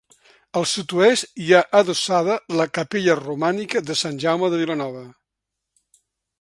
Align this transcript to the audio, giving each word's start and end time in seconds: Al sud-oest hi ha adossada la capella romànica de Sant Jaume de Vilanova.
Al 0.61 0.63
sud-oest 0.69 1.41
hi 1.47 1.53
ha 1.57 1.59
adossada 1.81 2.39
la 2.61 2.67
capella 2.79 3.19
romànica 3.21 3.85
de 3.91 3.99
Sant 4.03 4.21
Jaume 4.27 4.53
de 4.55 4.65
Vilanova. 4.65 5.07